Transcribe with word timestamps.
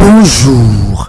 Bonjour. 0.00 1.08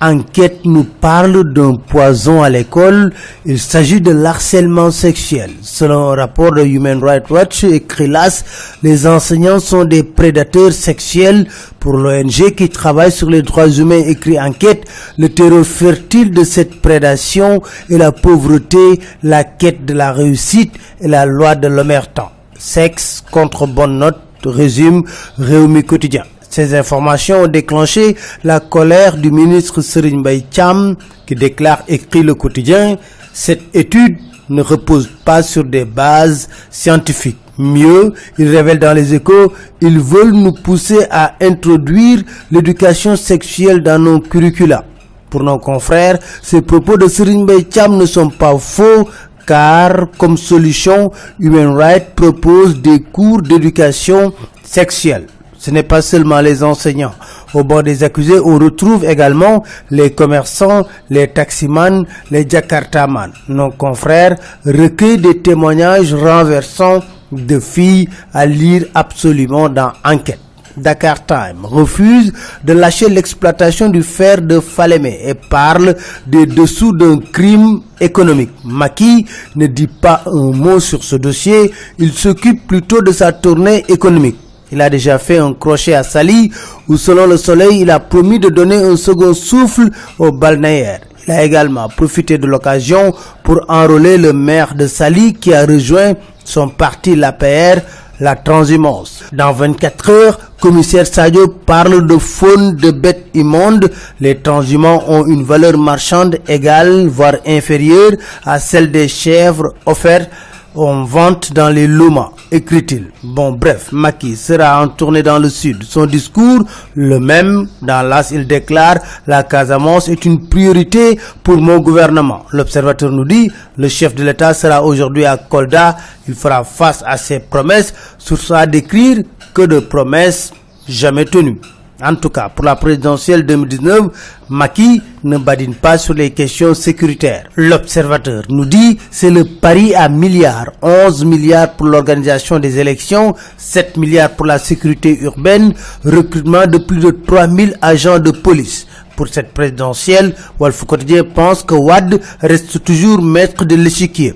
Enquête 0.00 0.64
nous 0.64 0.84
parle 0.84 1.52
d'un 1.52 1.76
poison 1.76 2.42
à 2.42 2.48
l'école. 2.48 3.12
Il 3.44 3.58
s'agit 3.58 4.00
de 4.00 4.12
l'harcèlement 4.12 4.90
sexuel. 4.90 5.50
Selon 5.60 6.10
un 6.10 6.16
rapport 6.16 6.52
de 6.52 6.62
Human 6.62 7.04
Rights 7.04 7.30
Watch 7.30 7.64
et 7.64 7.80
CRILAS, 7.80 8.44
les 8.82 9.06
enseignants 9.06 9.60
sont 9.60 9.84
des 9.84 10.02
prédateurs 10.02 10.72
sexuels. 10.72 11.46
Pour 11.78 11.98
l'ONG 11.98 12.54
qui 12.56 12.70
travaille 12.70 13.12
sur 13.12 13.28
les 13.28 13.42
droits 13.42 13.68
humains 13.68 14.02
écrit 14.06 14.40
enquête, 14.40 14.84
le 15.18 15.28
terreau 15.28 15.62
fertile 15.62 16.30
de 16.30 16.44
cette 16.44 16.80
prédation 16.80 17.62
est 17.90 17.98
la 17.98 18.10
pauvreté, 18.10 19.00
la 19.22 19.44
quête 19.44 19.84
de 19.84 19.92
la 19.92 20.12
réussite 20.12 20.72
et 21.00 21.08
la 21.08 21.26
loi 21.26 21.56
de 21.56 21.68
l'omertan. 21.68 22.30
Sexe 22.58 23.22
contre 23.30 23.66
bonne 23.66 23.98
note, 23.98 24.20
résume 24.46 25.04
Réumi 25.38 25.84
Quotidien. 25.84 26.24
Ces 26.54 26.72
informations 26.76 27.42
ont 27.42 27.46
déclenché 27.48 28.14
la 28.44 28.60
colère 28.60 29.16
du 29.16 29.32
ministre 29.32 29.80
Serigne 29.82 30.22
Cham 30.52 30.94
qui 31.26 31.34
déclare 31.34 31.82
écrit 31.88 32.22
le 32.22 32.36
quotidien 32.36 32.96
cette 33.32 33.74
étude 33.74 34.18
ne 34.48 34.62
repose 34.62 35.10
pas 35.24 35.42
sur 35.42 35.64
des 35.64 35.84
bases 35.84 36.48
scientifiques. 36.70 37.40
Mieux, 37.58 38.12
il 38.38 38.54
révèle 38.56 38.78
dans 38.78 38.92
les 38.92 39.14
échos, 39.14 39.52
ils 39.80 39.98
veulent 39.98 40.30
nous 40.32 40.52
pousser 40.52 41.04
à 41.10 41.34
introduire 41.40 42.22
l'éducation 42.52 43.16
sexuelle 43.16 43.82
dans 43.82 43.98
nos 44.00 44.20
curricula. 44.20 44.84
Pour 45.30 45.42
nos 45.42 45.58
confrères, 45.58 46.20
ces 46.40 46.62
propos 46.62 46.96
de 46.96 47.08
Serigne 47.08 47.48
Cham 47.68 47.96
ne 47.96 48.06
sont 48.06 48.30
pas 48.30 48.56
faux 48.58 49.08
car 49.44 50.06
comme 50.18 50.36
solution, 50.36 51.10
Human 51.40 51.76
Rights 51.76 52.14
propose 52.14 52.80
des 52.80 53.00
cours 53.00 53.42
d'éducation 53.42 54.32
sexuelle. 54.62 55.26
Ce 55.64 55.70
n'est 55.70 55.82
pas 55.82 56.02
seulement 56.02 56.42
les 56.42 56.62
enseignants. 56.62 57.14
Au 57.54 57.64
bord 57.64 57.82
des 57.82 58.04
accusés, 58.04 58.38
on 58.38 58.58
retrouve 58.58 59.02
également 59.06 59.62
les 59.90 60.10
commerçants, 60.10 60.82
les 61.08 61.28
taximans, 61.28 62.04
les 62.30 62.46
jakartamans. 62.46 63.32
Nos 63.48 63.70
confrères 63.70 64.36
recueillent 64.66 65.16
des 65.16 65.38
témoignages 65.38 66.12
renversants 66.12 67.00
de 67.32 67.58
filles 67.60 68.10
à 68.34 68.44
lire 68.44 68.84
absolument 68.94 69.70
dans 69.70 69.92
Enquête. 70.04 70.38
Dakar 70.76 71.24
Time 71.24 71.64
refuse 71.64 72.30
de 72.62 72.74
lâcher 72.74 73.08
l'exploitation 73.08 73.88
du 73.88 74.02
fer 74.02 74.42
de 74.42 74.60
Falémé 74.60 75.18
et 75.24 75.32
parle 75.32 75.96
des 76.26 76.44
dessous 76.44 76.92
d'un 76.94 77.20
crime 77.20 77.80
économique. 77.98 78.50
Maki 78.64 79.24
ne 79.56 79.66
dit 79.66 79.86
pas 79.86 80.24
un 80.26 80.50
mot 80.50 80.78
sur 80.78 81.02
ce 81.02 81.16
dossier, 81.16 81.72
il 81.98 82.12
s'occupe 82.12 82.66
plutôt 82.66 83.00
de 83.00 83.12
sa 83.12 83.32
tournée 83.32 83.82
économique. 83.88 84.36
Il 84.72 84.80
a 84.80 84.90
déjà 84.90 85.18
fait 85.18 85.38
un 85.38 85.52
crochet 85.52 85.94
à 85.94 86.02
Sali 86.02 86.50
où 86.88 86.96
selon 86.96 87.26
le 87.26 87.36
soleil, 87.36 87.80
il 87.82 87.90
a 87.90 88.00
promis 88.00 88.38
de 88.38 88.48
donner 88.48 88.76
un 88.76 88.96
second 88.96 89.34
souffle 89.34 89.90
au 90.18 90.32
balnéaire. 90.32 91.00
Il 91.26 91.32
a 91.32 91.42
également 91.42 91.88
profité 91.88 92.38
de 92.38 92.46
l'occasion 92.46 93.14
pour 93.42 93.60
enrôler 93.68 94.18
le 94.18 94.32
maire 94.32 94.74
de 94.74 94.86
Sali 94.86 95.34
qui 95.34 95.54
a 95.54 95.64
rejoint 95.64 96.14
son 96.44 96.68
parti 96.68 97.16
l'APR, 97.16 97.80
la 98.20 98.36
transhumance. 98.36 99.24
Dans 99.32 99.52
24 99.52 100.10
heures, 100.10 100.38
commissaire 100.60 101.06
Sadio 101.06 101.48
parle 101.48 102.06
de 102.06 102.18
faune 102.18 102.76
de 102.76 102.90
bêtes 102.90 103.26
immondes. 103.34 103.90
Les 104.20 104.36
transhumants 104.36 105.02
ont 105.08 105.26
une 105.26 105.44
valeur 105.44 105.76
marchande 105.78 106.38
égale, 106.46 107.06
voire 107.08 107.36
inférieure 107.46 108.12
à 108.44 108.58
celle 108.58 108.90
des 108.90 109.08
chèvres 109.08 109.74
offertes 109.86 110.30
en 110.74 111.04
vente 111.04 111.52
dans 111.52 111.68
les 111.68 111.86
Luma, 111.86 112.30
écrit-il. 112.54 113.10
Bon, 113.22 113.52
bref, 113.52 113.90
Maki 113.92 114.36
sera 114.36 114.82
en 114.82 114.88
tournée 114.88 115.22
dans 115.22 115.38
le 115.38 115.48
sud. 115.48 115.82
Son 115.82 116.06
discours, 116.06 116.64
le 116.94 117.18
même, 117.18 117.68
dans 117.82 118.06
l'As, 118.06 118.30
il 118.30 118.46
déclare 118.46 118.98
la 119.26 119.42
Casamance 119.42 120.08
est 120.08 120.24
une 120.24 120.48
priorité 120.48 121.18
pour 121.42 121.56
mon 121.58 121.78
gouvernement. 121.78 122.44
L'observateur 122.52 123.10
nous 123.10 123.24
dit, 123.24 123.50
le 123.76 123.88
chef 123.88 124.14
de 124.14 124.22
l'État 124.22 124.54
sera 124.54 124.82
aujourd'hui 124.84 125.24
à 125.24 125.36
Kolda. 125.36 125.96
Il 126.28 126.34
fera 126.34 126.64
face 126.64 127.02
à 127.06 127.16
ses 127.16 127.40
promesses. 127.40 127.92
Sur 128.18 128.38
ça 128.38 128.66
décrire 128.66 129.18
que 129.52 129.62
de 129.62 129.80
promesses 129.80 130.52
jamais 130.88 131.24
tenues. 131.24 131.58
En 132.02 132.16
tout 132.16 132.28
cas, 132.30 132.48
pour 132.48 132.64
la 132.64 132.74
présidentielle 132.74 133.46
2019, 133.46 134.08
Maki 134.48 135.00
ne 135.22 135.38
badine 135.38 135.74
pas 135.76 135.96
sur 135.96 136.12
les 136.12 136.30
questions 136.30 136.74
sécuritaires. 136.74 137.48
L'observateur 137.54 138.42
nous 138.48 138.64
dit 138.64 138.98
c'est 139.12 139.30
le 139.30 139.44
pari 139.44 139.94
à 139.94 140.08
milliards. 140.08 140.72
11 140.82 141.24
milliards 141.24 141.72
pour 141.74 141.86
l'organisation 141.86 142.58
des 142.58 142.80
élections, 142.80 143.36
7 143.58 143.96
milliards 143.96 144.30
pour 144.30 144.46
la 144.46 144.58
sécurité 144.58 145.16
urbaine, 145.20 145.72
recrutement 146.04 146.66
de 146.66 146.78
plus 146.78 146.98
de 146.98 147.10
3000 147.10 147.78
agents 147.80 148.18
de 148.18 148.32
police. 148.32 148.88
Pour 149.14 149.28
cette 149.28 149.54
présidentielle, 149.54 150.34
Walfou 150.58 150.86
Quotidien 150.86 151.22
pense 151.22 151.62
que 151.62 151.74
Wad 151.76 152.20
reste 152.40 152.82
toujours 152.82 153.22
maître 153.22 153.64
de 153.64 153.76
l'échiquier 153.76 154.34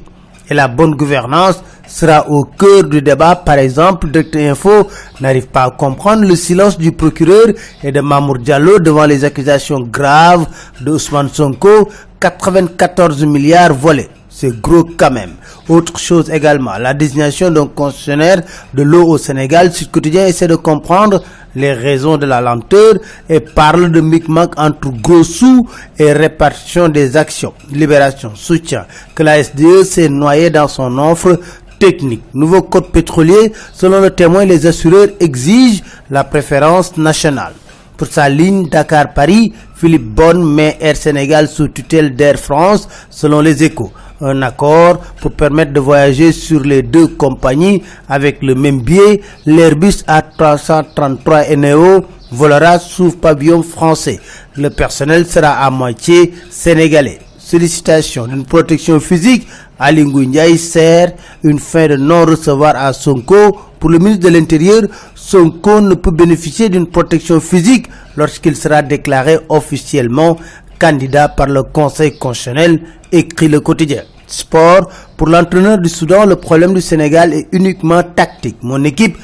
et 0.49 0.55
la 0.55 0.69
bonne 0.69 0.95
gouvernance 0.95 1.63
sera 1.87 2.29
au 2.29 2.45
cœur 2.45 2.85
du 2.85 3.03
débat. 3.03 3.37
Par 3.37 3.57
exemple, 3.59 4.09
Dr 4.11 4.51
Info 4.51 4.89
n'arrive 5.21 5.49
pas 5.49 5.65
à 5.65 5.71
comprendre 5.71 6.25
le 6.27 6.37
silence 6.37 6.79
du 6.79 6.93
procureur 6.93 7.47
et 7.83 7.93
de 7.93 8.01
Mamour 8.01 8.39
Diallo 8.39 8.79
devant 8.79 9.07
les 9.07 9.25
accusations 9.25 9.81
graves 9.81 10.47
de 10.81 10.91
Ousmane 10.93 11.29
Sonko, 11.31 11.89
94 12.21 13.25
milliards 13.25 13.75
volés. 13.75 14.09
C'est 14.41 14.61
gros 14.61 14.85
quand 14.97 15.11
même. 15.11 15.33
Autre 15.69 15.99
chose 15.99 16.31
également, 16.31 16.79
la 16.79 16.95
désignation 16.95 17.51
d'un 17.51 17.67
concessionnaire 17.67 18.41
de 18.73 18.85
l'eau 18.85 19.05
au 19.09 19.19
Sénégal. 19.19 19.73
Sud 19.73 19.91
Quotidien 19.91 20.29
essaie 20.29 20.47
de 20.47 20.55
comprendre 20.55 21.25
les 21.57 21.73
raisons 21.73 22.19
de 22.19 22.25
la 22.25 22.41
lenteur 22.41 22.95
et 23.29 23.41
parle 23.41 23.91
de 23.91 24.01
micmac 24.01 24.53
entre 24.57 24.91
gros 24.91 25.25
sous 25.25 25.69
et 25.99 26.13
répartition 26.13 26.89
des 26.89 27.17
actions. 27.17 27.53
Libération 27.73 28.31
soutient 28.37 28.87
que 29.17 29.25
la 29.25 29.43
SDE 29.43 29.83
s'est 29.83 30.09
noyée 30.09 30.51
dans 30.51 30.69
son 30.69 30.99
offre 30.99 31.41
technique. 31.81 32.23
Nouveau 32.33 32.63
code 32.63 32.93
pétrolier, 32.93 33.53
selon 33.73 34.01
le 34.01 34.11
témoin, 34.11 34.45
les 34.45 34.67
assureurs 34.69 35.09
exigent 35.19 35.83
la 36.11 36.23
préférence 36.23 36.97
nationale. 36.97 37.55
Pour 37.97 38.07
sa 38.07 38.29
ligne 38.29 38.69
Dakar-Paris, 38.69 39.53
Philippe 39.79 40.07
Bonne 40.13 40.43
met 40.45 40.77
Air 40.81 40.97
Sénégal 40.97 41.47
sous 41.47 41.69
tutelle 41.69 42.17
d'Air 42.17 42.37
France, 42.37 42.89
selon 43.11 43.41
les 43.41 43.63
échos. 43.63 43.93
Un 44.21 44.43
accord 44.43 44.99
pour 45.21 45.31
permettre 45.31 45.73
de 45.73 45.79
voyager 45.79 46.33
sur 46.33 46.61
les 46.65 46.83
deux 46.83 47.07
compagnies 47.07 47.85
avec 48.09 48.43
le 48.43 48.57
même 48.57 48.81
billet. 48.81 49.21
L'Airbus 49.47 50.03
A333 50.09 51.55
NEO 51.57 52.05
volera 52.33 52.81
sous 52.81 53.13
pavillon 53.13 53.63
français. 53.63 54.19
Le 54.57 54.71
personnel 54.71 55.25
sera 55.27 55.51
à 55.65 55.71
moitié 55.71 56.35
sénégalais. 56.51 57.21
Sollicitation 57.49 58.27
d'une 58.27 58.45
protection 58.45 59.01
physique 59.01 59.49
à 59.79 59.91
Ndiaye 59.91 60.59
sert 60.59 61.15
une 61.43 61.59
fin 61.59 61.89
de 61.89 61.97
non-recevoir 61.97 62.77
à 62.77 62.93
Sonko. 62.93 63.57
Pour 63.81 63.89
le 63.89 63.99
ministre 63.99 64.25
de 64.25 64.29
l'Intérieur, 64.29 64.83
Sonko 65.15 65.81
ne 65.81 65.95
peut 65.95 66.11
bénéficier 66.11 66.69
d'une 66.69 66.87
protection 66.87 67.41
physique 67.41 67.87
lorsqu'il 68.19 68.55
sera 68.55 68.83
déclaré 68.83 69.39
officiellement 69.49 70.37
candidat 70.79 71.29
par 71.31 71.47
le 71.47 71.63
Conseil 71.63 72.19
constitutionnel, 72.19 72.83
écrit 73.13 73.49
le 73.49 73.61
quotidien. 73.61 74.03
Sport, 74.27 74.91
pour 75.17 75.29
l'entraîneur 75.31 75.79
du 75.79 75.89
Soudan, 75.89 76.27
le 76.27 76.37
problème 76.37 76.75
du 76.75 76.83
Sénégal 76.83 77.33
est 77.33 77.49
uniquement 77.53 78.03
tactique. 78.03 78.59
Mon 78.61 78.85
équipe 78.85 79.17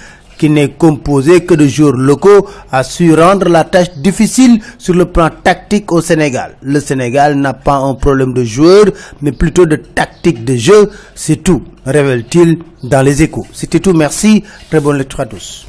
qui 0.45 0.51
n'est 0.51 0.69
composée 0.77 1.43
que 1.47 1.55
de 1.55 1.67
joueurs 1.67 1.97
locaux, 1.97 2.47
a 2.71 2.83
su 2.85 3.15
rendre 3.15 3.49
la 3.49 3.65
tâche 3.65 3.93
difficile 3.97 4.61
sur 4.77 4.93
le 4.93 5.07
plan 5.07 5.31
tactique 5.43 5.91
au 5.91 6.03
Sénégal. 6.03 6.57
Le 6.61 6.81
Sénégal 6.81 7.35
n'a 7.37 7.55
pas 7.55 7.77
un 7.77 7.95
problème 7.95 8.35
de 8.35 8.45
joueurs, 8.45 8.91
mais 9.23 9.33
plutôt 9.33 9.65
de 9.65 9.77
tactique 9.77 10.45
de 10.45 10.55
jeu. 10.57 10.91
C'est 11.15 11.43
tout, 11.43 11.63
révèle-t-il 11.87 12.59
dans 12.83 13.01
les 13.01 13.23
échos. 13.23 13.47
C'était 13.55 13.81
tout, 13.81 13.95
merci. 13.95 14.45
Très 14.69 14.81
bonne 14.81 14.99
lecture 14.99 15.21
à 15.21 15.25
tous. 15.27 15.67